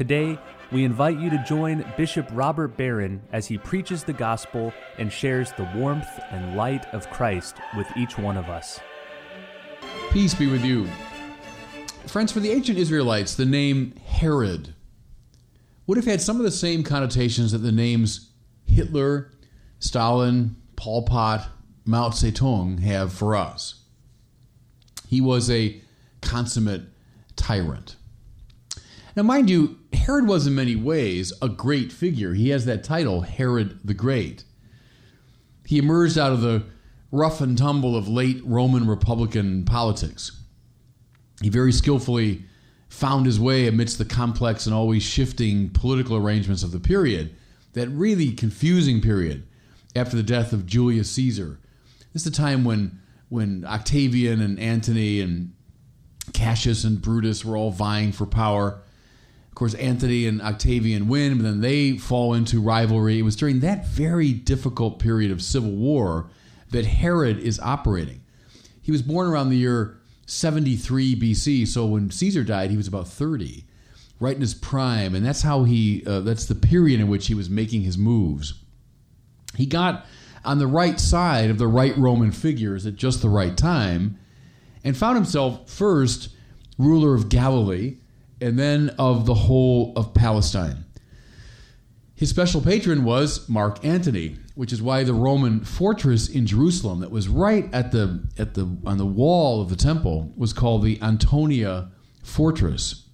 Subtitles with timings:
[0.00, 0.38] Today,
[0.72, 5.52] we invite you to join Bishop Robert Barron as he preaches the gospel and shares
[5.52, 8.80] the warmth and light of Christ with each one of us.
[10.10, 10.88] Peace be with you.
[12.06, 14.74] Friends, for the ancient Israelites, the name Herod
[15.86, 18.30] would have had some of the same connotations that the names
[18.64, 19.30] Hitler,
[19.80, 21.46] Stalin, Pol Pot,
[21.84, 23.82] Mao Zedong have for us.
[25.08, 25.78] He was a
[26.22, 26.84] consummate
[27.36, 27.96] tyrant.
[29.20, 32.32] Now, mind you, Herod was in many ways a great figure.
[32.32, 34.44] He has that title, Herod the Great.
[35.66, 36.64] He emerged out of the
[37.12, 40.40] rough and tumble of late Roman Republican politics.
[41.42, 42.46] He very skillfully
[42.88, 47.36] found his way amidst the complex and always shifting political arrangements of the period,
[47.74, 49.46] that really confusing period
[49.94, 51.60] after the death of Julius Caesar.
[52.14, 55.52] This is a time when when Octavian and Antony and
[56.32, 58.80] Cassius and Brutus were all vying for power.
[59.60, 63.18] Course, Antony and Octavian win, but then they fall into rivalry.
[63.18, 66.30] It was during that very difficult period of civil war
[66.70, 68.22] that Herod is operating.
[68.80, 73.06] He was born around the year 73 BC, so when Caesar died, he was about
[73.06, 73.66] 30,
[74.18, 77.34] right in his prime, and that's how he uh, that's the period in which he
[77.34, 78.54] was making his moves.
[79.56, 80.06] He got
[80.42, 84.18] on the right side of the right Roman figures at just the right time
[84.82, 86.30] and found himself first
[86.78, 87.98] ruler of Galilee
[88.40, 90.84] and then of the whole of Palestine.
[92.14, 97.10] His special patron was Mark Antony, which is why the Roman fortress in Jerusalem that
[97.10, 101.00] was right at the at the on the wall of the temple was called the
[101.00, 101.90] Antonia
[102.22, 103.08] Fortress.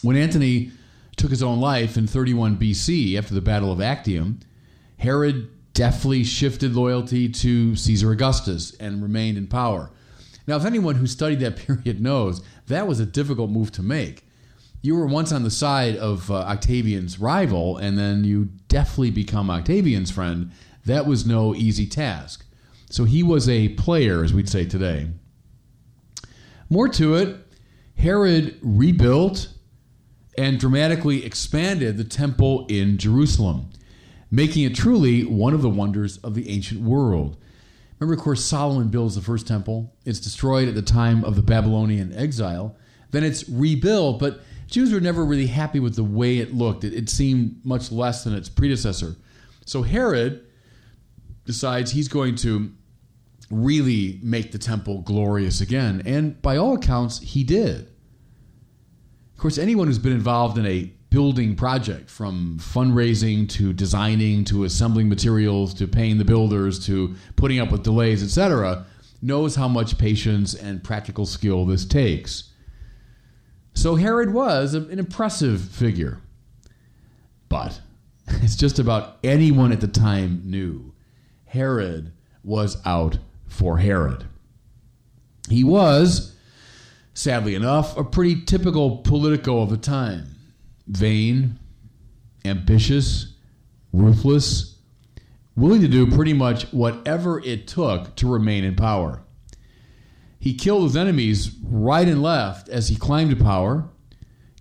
[0.00, 0.70] When Antony
[1.16, 4.40] took his own life in 31 BC after the Battle of Actium,
[4.96, 9.90] Herod deftly shifted loyalty to Caesar Augustus and remained in power.
[10.50, 14.26] Now, if anyone who studied that period knows, that was a difficult move to make.
[14.82, 19.48] You were once on the side of uh, Octavian's rival, and then you deftly become
[19.48, 20.50] Octavian's friend.
[20.84, 22.44] That was no easy task.
[22.90, 25.10] So he was a player, as we'd say today.
[26.68, 27.36] More to it,
[27.96, 29.50] Herod rebuilt
[30.36, 33.70] and dramatically expanded the temple in Jerusalem,
[34.32, 37.36] making it truly one of the wonders of the ancient world.
[38.00, 39.94] Remember, of course, Solomon builds the first temple.
[40.06, 42.76] It's destroyed at the time of the Babylonian exile.
[43.10, 46.82] Then it's rebuilt, but Jews were never really happy with the way it looked.
[46.82, 49.16] It, it seemed much less than its predecessor.
[49.66, 50.46] So Herod
[51.44, 52.72] decides he's going to
[53.50, 56.02] really make the temple glorious again.
[56.06, 57.90] And by all accounts, he did.
[59.34, 64.64] Of course, anyone who's been involved in a building project from fundraising to designing to
[64.64, 68.86] assembling materials to paying the builders to putting up with delays, etc.,
[69.20, 72.52] knows how much patience and practical skill this takes.
[73.74, 76.20] So Herod was an impressive figure.
[77.48, 77.80] But
[78.28, 80.94] it's just about anyone at the time knew
[81.46, 82.12] Herod
[82.44, 84.24] was out for Herod.
[85.48, 86.36] He was,
[87.12, 90.36] sadly enough, a pretty typical politico of the time
[90.90, 91.58] vain,
[92.44, 93.34] ambitious,
[93.92, 94.78] ruthless,
[95.56, 99.22] willing to do pretty much whatever it took to remain in power.
[100.38, 103.88] He killed his enemies right and left as he climbed to power,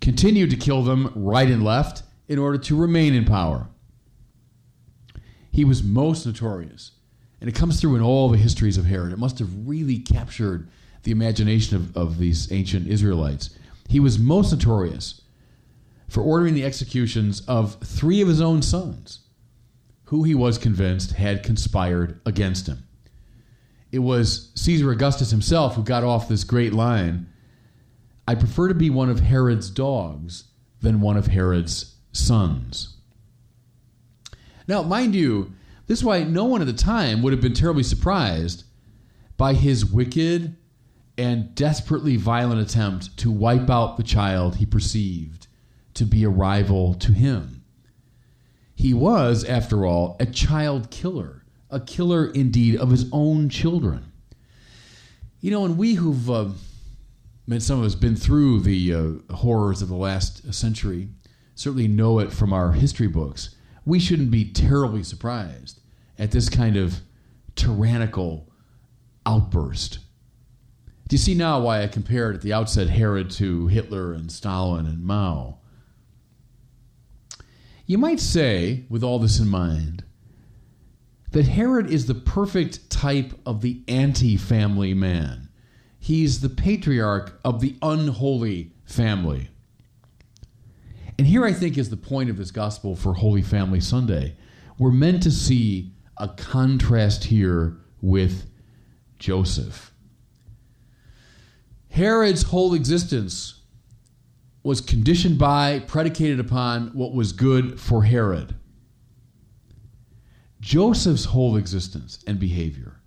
[0.00, 3.68] continued to kill them right and left in order to remain in power.
[5.50, 6.92] He was most notorious,
[7.40, 9.12] and it comes through in all the histories of Herod.
[9.12, 10.68] It must have really captured
[11.04, 13.50] the imagination of, of these ancient Israelites.
[13.88, 15.22] He was most notorious
[16.08, 19.20] for ordering the executions of three of his own sons,
[20.04, 22.84] who he was convinced had conspired against him.
[23.92, 27.28] It was Caesar Augustus himself who got off this great line
[28.26, 30.44] I prefer to be one of Herod's dogs
[30.82, 32.98] than one of Herod's sons.
[34.66, 35.54] Now, mind you,
[35.86, 38.64] this is why no one at the time would have been terribly surprised
[39.38, 40.56] by his wicked
[41.16, 45.47] and desperately violent attempt to wipe out the child he perceived
[45.98, 47.64] to be a rival to him.
[48.74, 54.12] He was, after all, a child killer, a killer indeed of his own children.
[55.40, 56.50] You know, and we who've, uh,
[57.50, 61.08] and some of us, been through the uh, horrors of the last century,
[61.54, 63.56] certainly know it from our history books.
[63.84, 65.80] we shouldn't be terribly surprised
[66.18, 67.00] at this kind of
[67.56, 68.48] tyrannical
[69.24, 69.98] outburst.
[71.08, 74.86] Do you see now why I compared at the outset Herod to Hitler and Stalin
[74.86, 75.57] and Mao?
[77.88, 80.04] You might say, with all this in mind,
[81.32, 85.48] that Herod is the perfect type of the anti family man.
[85.98, 89.48] He's the patriarch of the unholy family.
[91.16, 94.36] And here I think is the point of this gospel for Holy Family Sunday.
[94.78, 98.50] We're meant to see a contrast here with
[99.18, 99.94] Joseph.
[101.88, 103.57] Herod's whole existence
[104.62, 108.54] was conditioned by, predicated upon what was good for Herod.
[110.60, 113.00] Joseph's whole existence and behavior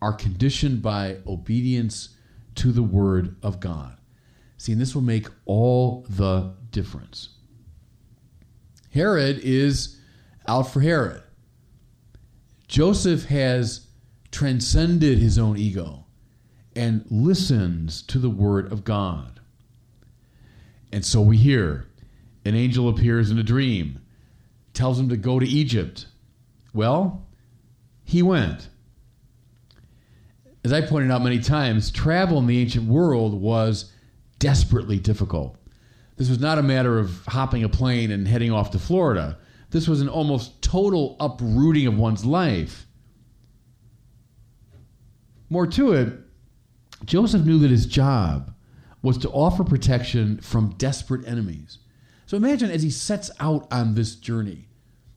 [0.00, 2.10] are conditioned by obedience
[2.56, 3.96] to the Word of God.
[4.56, 7.30] See, and this will make all the difference.
[8.92, 9.98] Herod is
[10.46, 11.22] out for Herod.
[12.66, 13.86] Joseph has
[14.30, 16.04] transcended his own ego
[16.76, 19.37] and listens to the Word of God.
[20.92, 21.86] And so we hear
[22.44, 24.00] an angel appears in a dream,
[24.72, 26.06] tells him to go to Egypt.
[26.72, 27.26] Well,
[28.04, 28.68] he went.
[30.64, 33.92] As I pointed out many times, travel in the ancient world was
[34.38, 35.56] desperately difficult.
[36.16, 39.38] This was not a matter of hopping a plane and heading off to Florida.
[39.70, 42.86] This was an almost total uprooting of one's life.
[45.50, 46.12] More to it,
[47.04, 48.54] Joseph knew that his job
[49.02, 51.78] was to offer protection from desperate enemies.
[52.26, 54.68] So imagine as he sets out on this journey,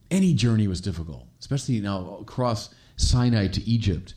[0.09, 4.13] any journey was difficult, especially now across Sinai to Egypt.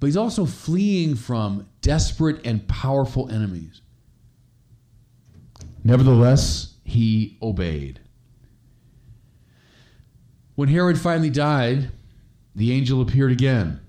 [0.00, 3.82] But he's also fleeing from desperate and powerful enemies.
[5.84, 8.00] Nevertheless, he obeyed.
[10.54, 11.92] When Herod finally died,
[12.54, 13.80] the angel appeared again,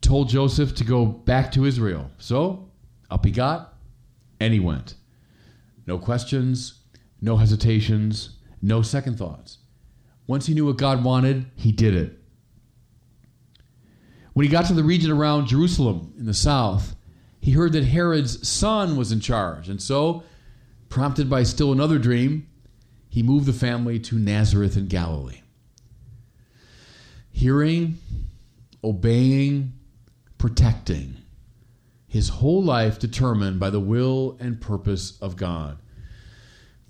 [0.00, 2.10] told Joseph to go back to Israel.
[2.18, 2.70] So,
[3.12, 3.74] up he got,
[4.40, 4.94] and he went.
[5.86, 6.80] No questions,
[7.20, 9.58] no hesitations, no second thoughts.
[10.26, 12.18] Once he knew what God wanted, he did it.
[14.32, 16.96] When he got to the region around Jerusalem in the south,
[17.40, 20.24] he heard that Herod's son was in charge, and so
[20.92, 22.46] Prompted by still another dream,
[23.08, 25.40] he moved the family to Nazareth in Galilee.
[27.30, 27.96] Hearing,
[28.84, 29.72] obeying,
[30.36, 31.16] protecting,
[32.12, 35.78] his whole life determined by the will and purpose of God.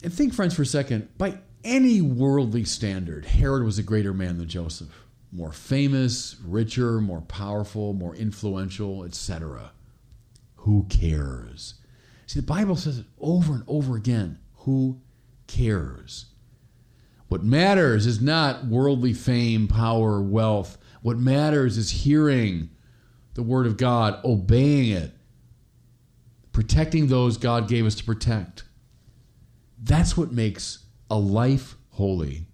[0.03, 4.39] And think, friends, for a second, by any worldly standard, Herod was a greater man
[4.39, 4.89] than Joseph.
[5.31, 9.71] More famous, richer, more powerful, more influential, etc.
[10.57, 11.75] Who cares?
[12.27, 14.41] See, the Bible says it over and over again.
[14.57, 15.03] Who
[15.47, 16.33] cares?
[17.29, 20.79] What matters is not worldly fame, power, wealth.
[21.01, 22.71] What matters is hearing
[23.35, 25.13] the Word of God, obeying it,
[26.53, 28.65] protecting those God gave us to protect.
[29.83, 32.47] That's what makes a life holy.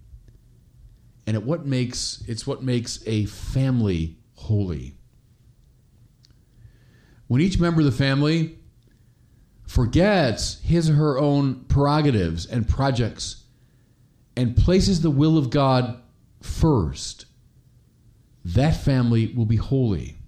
[1.27, 4.95] And it what makes it's what makes a family holy.
[7.27, 8.57] When each member of the family
[9.67, 13.43] forgets his or her own prerogatives and projects
[14.35, 16.01] and places the will of God
[16.41, 17.25] first,
[18.43, 20.18] that family will be holy.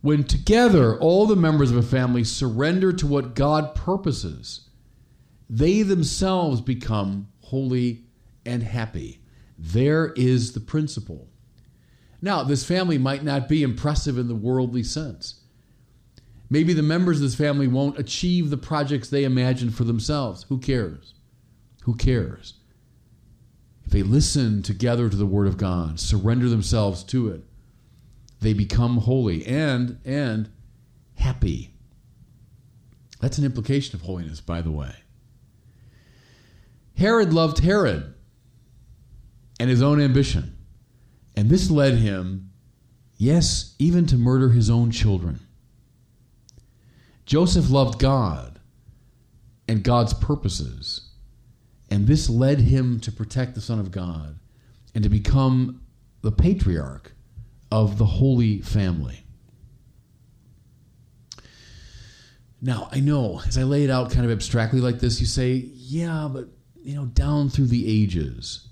[0.00, 4.68] When together all the members of a family surrender to what God purposes,
[5.50, 8.04] they themselves become holy
[8.46, 9.20] and happy.
[9.58, 11.28] There is the principle.
[12.22, 15.40] Now, this family might not be impressive in the worldly sense.
[16.50, 20.44] Maybe the members of this family won't achieve the projects they imagined for themselves.
[20.44, 21.14] Who cares?
[21.82, 22.54] Who cares?
[23.84, 27.44] If they listen together to the word of God, surrender themselves to it,
[28.40, 30.50] they become holy and and
[31.16, 31.74] happy.
[33.20, 34.94] That's an implication of holiness, by the way.
[36.96, 38.14] Herod loved Herod
[39.58, 40.56] and his own ambition.
[41.36, 42.50] And this led him,
[43.16, 45.40] yes, even to murder his own children.
[47.26, 48.58] Joseph loved God
[49.68, 51.10] and God's purposes.
[51.90, 54.38] And this led him to protect the Son of God
[54.94, 55.82] and to become
[56.22, 57.12] the patriarch
[57.70, 59.24] of the Holy Family.
[62.60, 65.52] Now, I know as I lay it out kind of abstractly like this, you say,
[65.74, 66.48] yeah, but,
[66.82, 68.68] you know, down through the ages,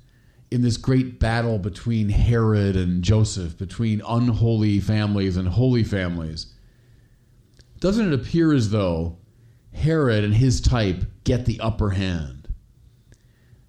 [0.50, 6.52] in this great battle between Herod and Joseph, between unholy families and holy families,
[7.78, 9.18] doesn't it appear as though
[9.72, 12.36] Herod and his type get the upper hand?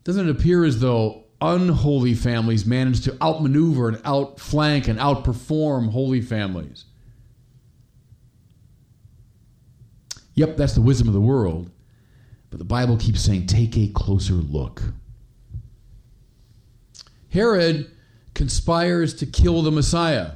[0.08, 6.22] doesn't it appear as though unholy families manage to outmaneuver and outflank and outperform holy
[6.22, 6.86] families?
[10.36, 11.72] Yep, that's the wisdom of the world.
[12.50, 14.82] But the Bible keeps saying, take a closer look.
[17.30, 17.92] Herod
[18.34, 20.34] conspires to kill the Messiah.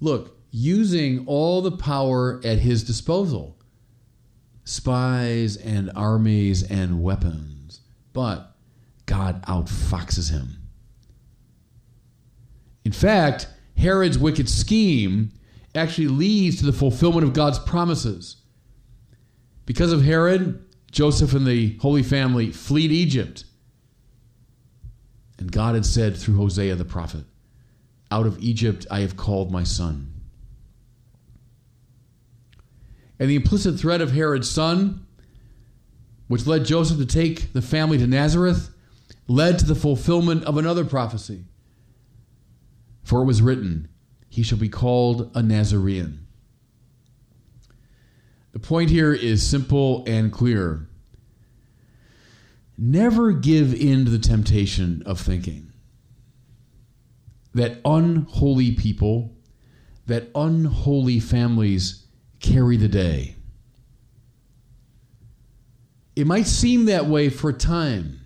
[0.00, 3.56] Look, using all the power at his disposal
[4.64, 7.80] spies and armies and weapons.
[8.12, 8.55] But
[9.06, 10.58] God outfoxes him.
[12.84, 15.32] In fact, Herod's wicked scheme
[15.74, 18.36] actually leads to the fulfillment of God's promises.
[19.64, 23.44] Because of Herod, Joseph and the Holy Family fled Egypt.
[25.38, 27.24] And God had said through Hosea the prophet,
[28.10, 30.12] Out of Egypt I have called my son.
[33.18, 35.06] And the implicit threat of Herod's son,
[36.28, 38.70] which led Joseph to take the family to Nazareth,
[39.28, 41.44] led to the fulfillment of another prophecy.
[43.02, 43.88] For it was written,
[44.28, 46.26] He shall be called a Nazarene.
[48.52, 50.88] The point here is simple and clear.
[52.78, 55.72] Never give in to the temptation of thinking
[57.54, 59.34] that unholy people,
[60.06, 62.06] that unholy families
[62.38, 63.34] carry the day.
[66.14, 68.25] It might seem that way for a time.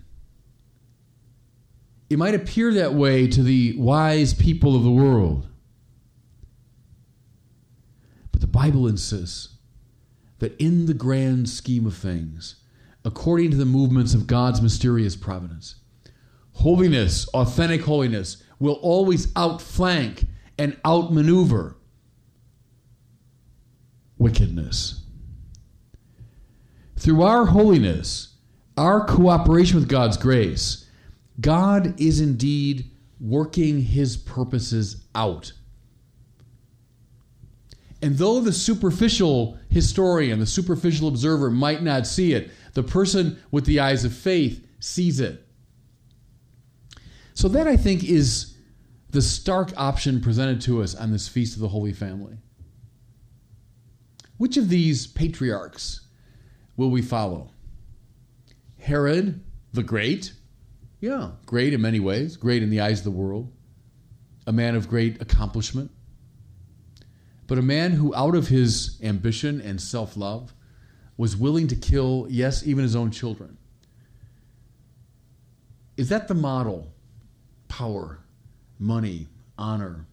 [2.10, 5.46] It might appear that way to the wise people of the world.
[8.32, 9.56] But the Bible insists
[10.40, 12.56] that in the grand scheme of things,
[13.04, 15.76] according to the movements of God's mysterious providence,
[16.54, 20.26] holiness, authentic holiness, will always outflank
[20.58, 21.76] and outmaneuver
[24.18, 25.04] wickedness.
[26.96, 28.34] Through our holiness,
[28.76, 30.86] our cooperation with God's grace,
[31.40, 35.52] God is indeed working his purposes out
[38.02, 43.66] and though the superficial historian, the superficial observer might not see it, the person with
[43.66, 45.46] the eyes of faith sees it.
[47.34, 48.56] So, that I think is
[49.10, 52.38] the stark option presented to us on this Feast of the Holy Family.
[54.36, 56.00] Which of these patriarchs
[56.76, 57.50] will we follow?
[58.78, 59.42] Herod
[59.72, 60.32] the Great?
[61.00, 63.52] Yeah, great in many ways, great in the eyes of the world,
[64.46, 65.90] a man of great accomplishment
[67.50, 70.54] but a man who, out of his ambition and self love,
[71.16, 73.58] was willing to kill, yes, even his own children.
[75.96, 76.92] Is that the model?
[77.66, 78.20] Power,
[78.78, 79.26] money,
[79.58, 80.06] honor.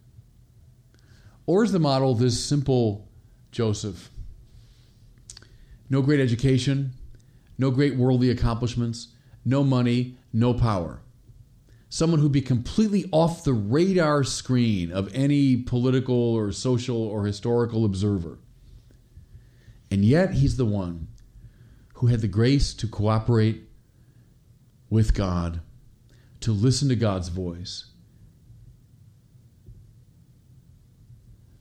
[1.46, 3.08] Or is the model this simple
[3.52, 4.10] Joseph?
[5.92, 6.94] No great education,
[7.60, 9.10] no great worldly accomplishments,
[9.46, 11.02] no money, no power
[11.90, 17.86] someone who'd be completely off the radar screen of any political or social or historical
[17.86, 18.40] observer.
[19.90, 21.08] And yet, he's the one
[21.96, 23.64] who had the grace to cooperate
[24.90, 25.62] with God,
[26.42, 27.86] to listen to God's voice.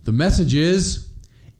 [0.02, 1.08] The message is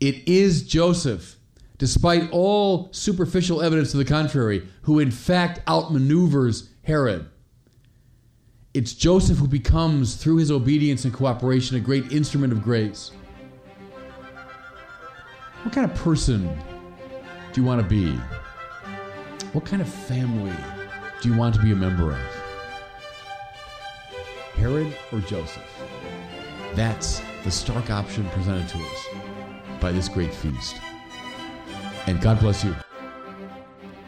[0.01, 1.37] it is Joseph,
[1.79, 7.29] despite all superficial evidence to the contrary, who in fact outmaneuvers Herod.
[8.73, 13.11] It's Joseph who becomes, through his obedience and cooperation, a great instrument of grace.
[15.65, 16.49] What kind of person
[17.53, 18.13] do you want to be?
[19.53, 20.55] What kind of family
[21.21, 22.19] do you want to be a member of?
[24.55, 25.69] Herod or Joseph?
[26.75, 29.07] That's the stark option presented to us
[29.81, 30.77] by this great feast.
[32.07, 32.77] And God bless you.